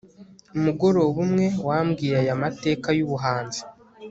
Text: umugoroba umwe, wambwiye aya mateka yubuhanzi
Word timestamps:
umugoroba 0.57 1.17
umwe, 1.25 1.45
wambwiye 1.67 2.15
aya 2.21 2.35
mateka 2.43 2.87
yubuhanzi 2.97 3.61